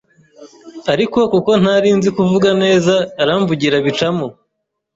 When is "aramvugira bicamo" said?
3.23-4.27